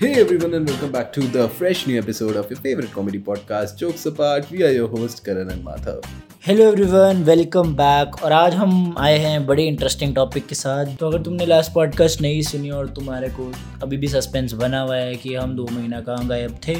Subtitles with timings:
[0.00, 3.76] Hey everyone and welcome back to the fresh new episode of your favorite comedy podcast
[3.80, 4.46] Jokes Apart.
[4.50, 6.06] We are your host Karan and Madhav.
[6.46, 11.06] Hello everyone welcome back और आज हम आए हैं बड़े interesting topic के साथ। तो
[11.06, 13.50] अगर तुमने लास्ट पॉडकास्ट नहीं सुनी और तुम्हारे को
[13.82, 16.74] अभी भी सस्पेंस बना हुआ है कि हम दो महीना कहाँ गायब थे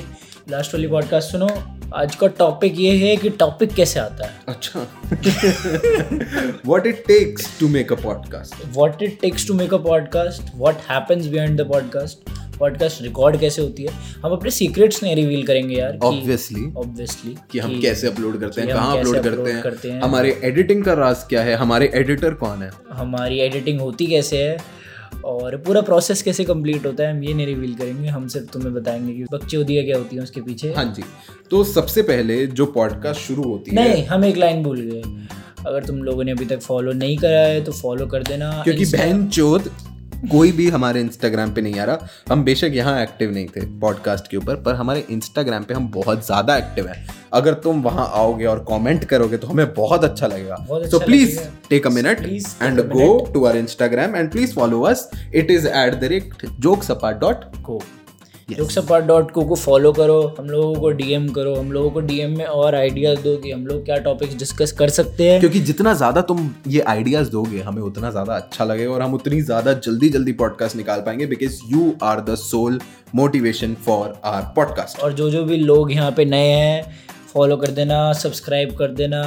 [0.50, 1.48] लास्ट वाली पॉडकास्ट सुनो।
[1.96, 4.86] आज का टॉपिक ये है कि टॉपिक कैसे आता है। अच्छा।
[6.72, 8.66] What it takes to make a podcast.
[8.76, 13.62] What it takes to make a podcast what happens behind the podcast podcast record कैसे
[13.62, 13.92] होती है?
[14.24, 16.64] हम अपने सीक्रेट्स नहीं रिवील करेंगे यार Obviously.
[16.76, 20.84] ऑब्वियसली कि हम कैसे अपलोड करते हैं कहाँ अपलोड करते हैं करते हैं। हमारे एडिटिंग
[20.84, 22.70] का राज क्या है हमारे एडिटर कौन है?
[22.92, 24.56] हमारी एडिटिंग होती कैसे है
[25.24, 28.72] और पूरा प्रोसेस कैसे कंप्लीट होता है हम ये नहीं रिवील करेंगे हम सिर्फ़ तुम्हें
[28.74, 31.02] बताएँगे कि बच्चे उदिया क्या होती है उसके पीछे। हाँ जी।
[31.50, 35.02] तो सबसे पहले जो पॉडकास्ट शुरू होती नहीं, है नहीं हम एक लाइन भूल गए।
[35.66, 38.84] अगर तुम लोगों ने अभी तक फॉलो नहीं करा है तो फॉलो कर देना। क्योंकि
[38.84, 39.70] बहन चोद
[40.28, 44.30] कोई भी हमारे इंस्टाग्राम पे नहीं आ रहा। हम बेशक यहाँ एक्टिव नहीं थे पॉडकास्ट
[44.30, 48.44] के ऊपर पर हमारे इंस्टाग्राम पे हम बहुत ज़्यादा एक्टिव हैं। अगर तुम वहाँ आओगे
[48.44, 50.56] और कमेंट करोगे तो हमें बहुत अच्छा लगेगा।
[50.90, 51.38] So please
[51.70, 52.20] take a minute
[52.62, 56.90] and go to our Instagram and please follow us it is at the rate jokes
[56.90, 57.82] dot co
[58.56, 62.36] jokespot dot को को फॉलो करो हम लोगों को डीएम करो हम लोगों को डीएम
[62.38, 65.94] में और आइडियाज़ दो कि हम लोग क्या टॉपिक्स डिस्कस कर सकते हैं। क्योंकि जितना
[65.94, 70.08] ज़्यादा तुम ये आइडियाज़ दोगे हमें उतना ज़्यादा अच्छा लगेगा और हम उतनी ज़्यादा जल्दी
[70.08, 72.80] जल्दी पॉडकास्ट निकाल पाएँगे because you are the sole
[73.14, 76.82] motivation for our podcast और जो जो भी लोग यहाँ पे नए हैं
[77.32, 79.20] फॉलो कर देना सब्सक्राइब कर देना।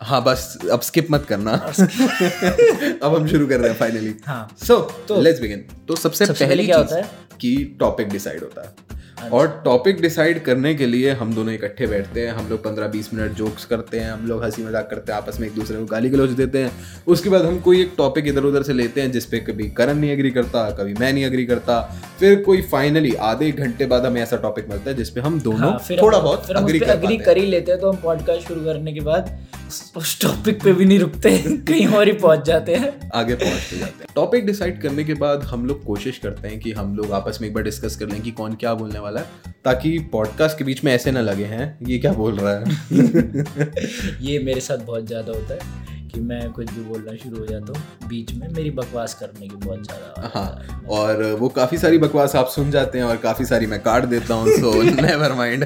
[0.00, 1.52] हाँ बस अब स्किप मत करना।
[3.02, 6.46] अब हम शुरू कर रहे हैं फाइनली हाँ। सो तो लेट्स बिगिन तो सबसे, सबसे
[6.46, 7.08] पहली क्या होता है?
[7.40, 8.98] कि टॉपिक डिसाइड होता है।
[9.32, 13.12] और टॉपिक डिसाइड करने के लिए हम दोनों इकट्ठे बैठते हैं हम लोग पंद्रह बीस
[13.14, 15.84] मिनट जोक्स करते हैं हम लोग हँसी मज़ाक करते हैं आपस में एक दूसरे को
[15.86, 16.70] गाली गलौज देते हैं।
[17.06, 20.10] उसके बाद हम कोई एक टॉपिक इधर उधर से लेते हैं जिसपे कभी करण नहीं
[20.10, 21.76] एग्री करता कभी मैं नहीं एग्री करता
[22.20, 25.78] फिर कोई फाइनली आधे घंटे बाद हमें ऐसा टॉपिक मिलता है जिसपे हम दोनों हाँ,
[26.02, 28.92] थोड़ा हम- बहुत अग्री कर अग्री कर ही। लेते हैं तो हम पॉडकास्ट शुरू करने
[28.92, 29.38] के बाद
[29.68, 31.38] उस- उस टॉपिक पे भी नहीं रुकते
[31.68, 35.42] कहीं और ही पहुँच जाते हैं। आगे पहुँचते जाते हैं। टॉपिक डिसाइड करने के बाद
[35.42, 38.22] हम लोग कोशिश करते हैं कि हम लोग आपस में एक बार डिस्कस कर लें
[38.22, 39.26] कि कौन क्या बोलने वाला है
[39.64, 42.64] ताकि पॉडकास्ट के बीच में ऐसे ना लगे हैं ये क्या बोल रहा है?
[44.22, 47.72] ये मेरे साथ बहुत ज़्यादा होता है। कि मैं कुछ भी बोलना शुरू हो जाता
[47.72, 52.36] हूँ बीच में मेरी बकवास करने की बहुत ज़्यादा हाँ और वो काफ़ी सारी बकवास
[52.36, 55.64] आप सुन जाते हैं और काफ़ी सारी मैं काट देता हूँ सो नेवर माइंड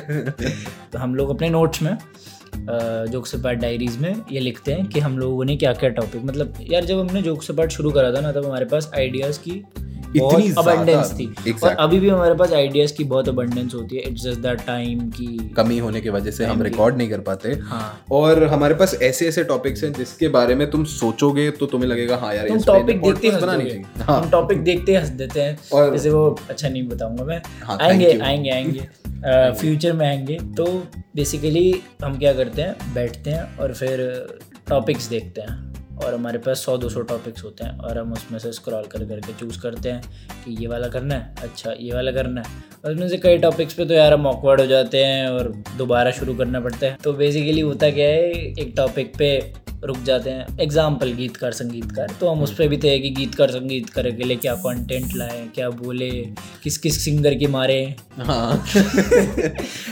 [0.93, 1.97] तो हम लोग अपने नोट्स में
[3.10, 6.25] जोक से पार्ट डायरीज में ये लिखते हैं कि हम लोगों ने क्या क्या टॉपिक
[6.25, 9.38] मतलब यार जब हमने जोक से पार्ट शुरू करा था ना तब हमारे पास आइडियाज़
[9.41, 9.62] की
[10.16, 11.64] इतनी अबंडेंस थी। exactly.
[11.64, 15.10] और अभी भी हमारे पास आइडियाज़ की बहुत अबंडेंस होती है। इट्स जस्ट दैट टाइम
[15.10, 18.98] की कमी होने की वजह से हम रिकॉर्ड नहीं कर पाते। हाँ। और हमारे पास
[19.03, 22.58] ऐसे ऐसे टॉपिक्स हैं जिसके बारे में तुम सोचोगे तो तुम्हें लगेगा हाँ यार तुम
[22.58, 26.69] टॉपिक देखते हंस चाहिए। हाँ। हम टॉपिक देखते हंस देते हैं। और- जैसे वो अच्छा
[26.69, 28.88] नहीं बताऊँगा मैं। हाँ, आएँगे आएँगे आएँगे।
[29.53, 30.66] फ्यूचर में आएँगे। तो
[31.16, 32.94] बेसिकली हम क्या करते हैं?
[32.94, 34.26] बैठते हैं और फिर
[34.69, 38.38] टॉपिक्स देखते हैं। और हमारे पास सौ दो सौ टॉपिक्स होते हैं और हम उसमें
[38.38, 40.03] से स्क्रॉल कर करके चूज़ करते हैं
[40.44, 43.75] कि ये वाला करना है अच्छा ये वाला करना है। और उसमें से कई टॉपिक्स
[43.75, 47.12] पे तो यार हम ऑकवर्ड हो जाते हैं और दोबारा शुरू करना पड़ता है। तो
[47.12, 49.38] बेसिकली होता क्या है, एक टॉपिक पे
[49.84, 54.11] रुक जाते हैं। एग्ज़ाम्पल गीतकार संगीतकार। तो हम उस पर भी थे कि गीतकार संगीतकार
[54.11, 56.11] के लिए क्या कंटेंट लाए क्या बोले
[56.62, 57.78] किस किस सिंगर की मारे।
[58.19, 58.65] हाँ।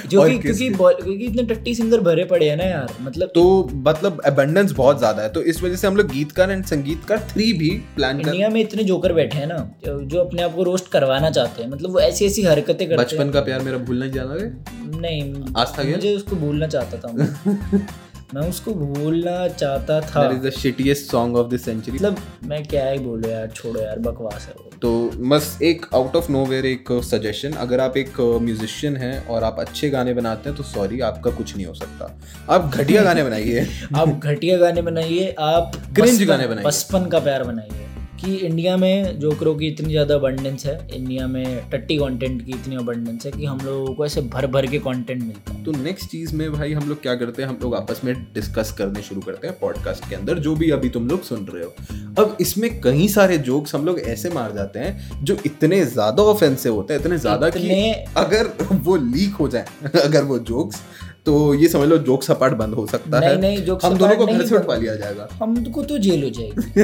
[0.09, 3.45] जो कि क्योंकि क्योंकि इतने टट्टी सिंगर भरे पड़े हैं ना यार मतलब तो
[3.87, 7.53] मतलब अबंडेंस बहुत ज़्यादा है। तो इस वजह से हम लोग गीतकार एंड संगीतकार थ्री
[7.53, 10.91] भी प्लान कर इंडिया में इतने जोकर बैठे हैं ना जो अपने आप को रोस्ट
[10.93, 14.15] करवाना चाहते हैं। मतलब वो ऐसी ऐसी हरकतें करते बचपन का प्यार मेरा भूलना नहीं
[14.15, 17.87] जाना नहीं आज था मुझे उसको भूलना चाहता था
[18.35, 22.63] मैं उसको भूलना चाहता था। That is the shittiest song of the century मतलब मैं
[22.65, 26.67] क्या ही बोलूँ यार छोड़ो यार बकवास है वो। तो बस एक आउट ऑफ़ नोवेयर
[26.67, 31.01] एक सजेशन अगर आप एक म्यूजिशियन हैं और आप अच्छे गाने बनाते हैं तो सॉरी
[31.01, 32.19] आपका कुछ नहीं हो सकता।
[32.51, 33.67] आप घटिया गाने बनाइए।
[33.97, 37.87] आप घटिया गाने बनाइए आप क्रिंज गाने बनाइए। बचपन का प्यार बनाइए।
[38.25, 42.77] कि इंडिया में जोकरों की इतनी ज़्यादा अबंडेंस है इंडिया में टट्टी कंटेंट की इतनी
[42.77, 46.11] अबंडेंस है कि हम लोगों को ऐसे भर भर के कंटेंट मिलता है। तो नेक्स्ट
[46.11, 49.21] चीज़ में भाई हम लोग क्या करते हैं हम लोग आपस में डिस्कस करने शुरू
[49.21, 52.81] करते हैं पॉडकास्ट के अंदर जो भी अभी तुम लोग सुन रहे हो। अब इसमें
[52.81, 57.01] कई सारे जोक्स हम लोग ऐसे मार जाते हैं जो इतने ज़्यादा ऑफेंसिव होते हैं
[57.01, 59.67] इतने ज़्यादा कि अगर वो लीक हो जाए
[60.05, 60.81] अगर वो जोक्स
[61.27, 64.17] तो ये समझ लो जोक सपाट बंद हो सकता नहीं है। नहीं जोक हम दोनों
[64.17, 66.81] को घर से उठवा लिया जाएगा। हमको तो जेल हो जाएगी।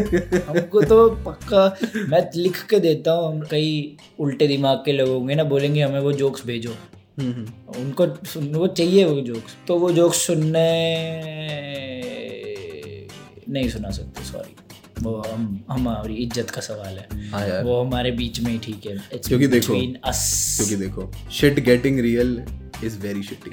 [0.48, 5.34] हमको तो पक्का मैं लिख के देता हूँ हम कई उल्टे दिमाग के लोग होंगे
[5.34, 6.70] ना बोलेंगे हमें वो जोक्स भेजो।
[7.20, 8.06] हम्म, हम्म। उनको
[8.58, 10.68] वो चाहिए वो जोक्स। तो वो जोक्स सुनने
[13.48, 14.56] नहीं सुना सकते सॉरी
[15.02, 19.18] वो हम हमारी इज़्ज़त का सवाल है। हाँ वो हमारे बीच में ही ठीक है।
[19.28, 22.42] क्योंकि देखो- क्योंकि देखो shit getting real
[22.84, 23.50] is very shitty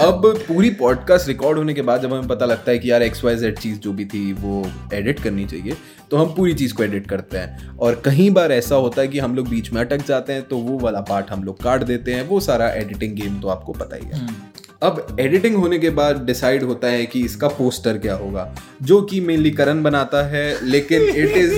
[0.00, 3.24] अब पूरी पॉडकास्ट रिकॉर्ड होने के बाद जब हमें पता लगता है कि यार एक्स
[3.24, 5.76] वाई जेड चीज़ जो भी थी वो एडिट करनी चाहिए
[6.10, 9.18] तो हम पूरी चीज़ को एडिट करते हैं। और कहीं बार ऐसा होता है कि
[9.18, 12.14] हम लोग बीच में अटक जाते हैं तो वो वाला पार्ट हम लोग काट देते
[12.14, 14.34] हैं वो सारा एडिटिंग गेम तो आपको पता ही है। हम्म,
[14.82, 18.44] अब एडिटिंग होने के बाद डिसाइड होता है कि इसका पोस्टर क्या होगा
[18.82, 21.54] जो कि मेनली करण बनाता है लेकिन it is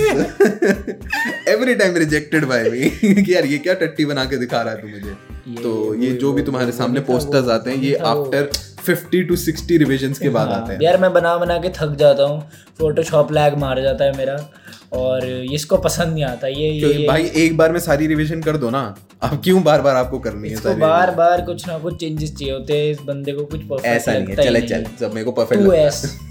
[1.49, 2.89] every time rejected by me
[3.23, 5.15] कि यार ये क्या टट्टी बना के दिखा रहा है तू मुझे।
[5.47, 8.49] तो ये जो भी तुम्हारे सामने पोस्टर्स आते हैं ये आफ्टर
[8.89, 12.23] 50 टू 60 रिविजन्स के बाद आते हैं। यार मैं बना बना के थक जाता
[12.23, 12.49] हूँ।
[12.79, 14.49] फोटोशॉप लैग मार जाता है मेरा।
[14.93, 18.69] और इसको पसंद नहीं आता। ये ये, भाई एक बार में सारी रिवीजन कर दो
[18.69, 22.35] ना। अब क्यों बार बार आपको करनी है सारी बार बार कुछ ना कुछ चेंजेस
[22.35, 25.25] चाहिए होते हैं। इस बंदे को कुछ perfect ऐसा नहीं है। चले चल जब मेरे
[25.25, 26.30] को परफेक्ट लगता है।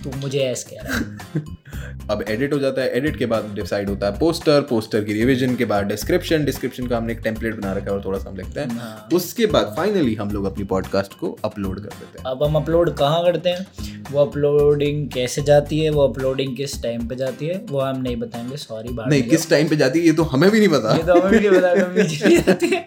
[0.00, 4.06] तू मुझे एस कह रहा अब एडिट हो जाता है एडिट के बाद डिसाइड होता
[4.06, 7.84] है पोस्टर पोस्टर की रिविजन के बाद डिस्क्रिप्शन डिस्क्रिप्शन का हमने एक टेम्पलेट बना रखा
[7.84, 11.14] है और थोड़ा सा हम लिखते हैं। हाँ। उसके बाद फाइनली हम लोग अपनी पॉडकास्ट
[11.18, 13.66] को अपलोड कर देते हैं। अब हम अपलोड कहाँ करते हैं?
[14.10, 15.90] वो अपलोडिंग कैसे जाती है?
[15.90, 17.64] वो अपलोडिंग किस टाइम पे जाती है?
[17.70, 20.50] वो हम नहीं बताएँगे सॉरी बात नहीं किस टाइम पे जाती है ये तो हमें
[20.50, 22.86] भी नहीं पता। ये तो हमें भी नहीं पता है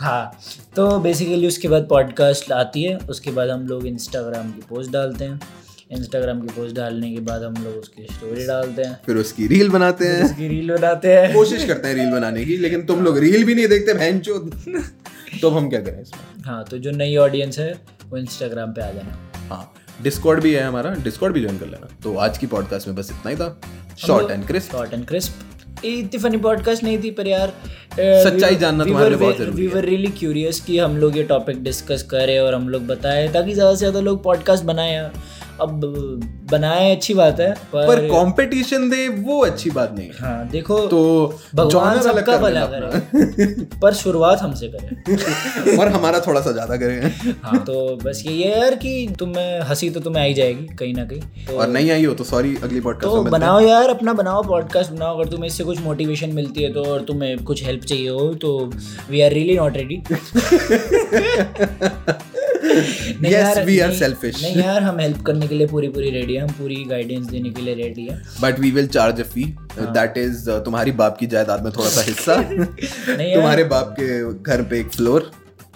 [0.00, 0.38] हाँ
[0.76, 5.24] तो बेसिकली उसके बाद पॉडकास्ट आती है उसके बाद हम लोग इंस्टाग्राम की पोस्ट डालते
[5.24, 5.40] हैं।
[5.90, 9.70] इंस्टाग्राम की पोस्ट डालने के बाद हम लोग उसकी स्टोरी डालते हैं। फिर उसकी रील
[9.70, 13.18] बनाते हैं। उसकी रील बनाते हैं। कोशिश करते हैं रील बनाने की लेकिन तुम लोग
[13.18, 14.18] रील भी नहीं देखते बहन
[15.40, 16.42] तो हम क्या करें इसमें?
[16.44, 17.72] हाँ तो जो नई ऑडियंस है
[18.06, 19.72] वो इंस्टाग्राम पे आ जाना। हाँ
[20.02, 23.10] डिस्कॉर्ड भी है हमारा। डिस्कॉर्ड भी ज्वाइन कर लेना। तो आज की पॉडकास्ट में बस
[23.10, 23.60] इतना ही था।
[23.98, 27.52] Short and crisp short and crisp इतनी फनी पॉडकास्ट नहीं थी पर यार
[27.92, 31.62] सच्चाई जानना तुम्हारे लिए बहुत ज़रूरी वी वर रियली क्यूरियस कि हम लोग ये टॉपिक
[31.64, 35.12] डिस्कस करें और हम लोग बताएँ ताकि ज़्यादा से ज़्यादा लोग पॉडकास्ट बनाएँ। यार
[35.60, 35.80] अब
[36.50, 41.00] बनाए अच्छी बात है पर, पर कंपटीशन दे वो अच्छी बात नहीं हाँ। देखो तो
[41.54, 47.62] भगवान सबका भला करे। पर शुरुआत हमसे करें। और हमारा थोड़ा सा ज़्यादा करें। हाँ
[47.64, 47.74] तो
[48.04, 51.58] बस ये है यार कि तुम्हें हँसी तो तुम्हें आई जाएगी कहीं ना कहीं। तो
[51.58, 55.18] और नहीं आई हो तो सॉरी अगली पॉडकास्ट तो। बनाओ यार अपना बनाओ पॉडकास्ट बनाओ।
[55.18, 58.58] अगर तुम्हें इससे कुछ मोटिवेशन मिलती है तो और तुम्हें कुछ हेल्प चाहिए हो तो
[59.10, 60.02] we are really not ready
[63.24, 66.40] Yes, we are selfish नहीं यार हम हेल्प करने के लिए पूरी पूरी रेडी है
[66.40, 69.44] हम पूरी गाइडेंस देने के लिए रेडी है। But we will charge a fee
[69.78, 72.42] that is तुम्हारी बाप की जायदाद में थोड़ा सा हिस्सा।
[73.34, 75.30] तुम्हारे बाप के घर पे एक फ्लोर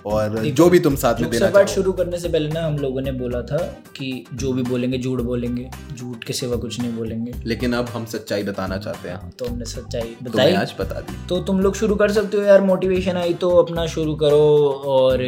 [0.06, 3.00] और जो भी तुम साथ में देना चाहो। शुरू करने से पहले ना हम लोगों
[3.00, 3.56] ने बोला था
[3.96, 8.04] कि जो भी बोलेंगे झूठ बोलेंगे। झूठ के सिवा कुछ नहीं बोलेंगे। लेकिन अब हम
[8.04, 11.94] सच्चाई बताना चाहते हैं। तो हमने सच्चाई बताई। आज बता दी। तो तुम लोग शुरू
[11.94, 15.18] कर सकते हो यार मोटिवेशन आई तो अपना शुरू करो और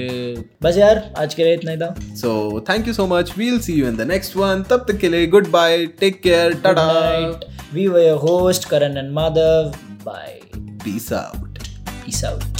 [0.62, 3.72] बस यार आज के लिए इतना ही था। So thank you so much we'll see
[3.72, 7.40] you in the next one तब तक के लिए गुड बाय टेक केयर टाटा
[7.74, 9.74] were your host Karan and Madhav.
[10.04, 10.58] Bye.
[10.84, 11.58] Peace out
[12.06, 12.55] Peace out.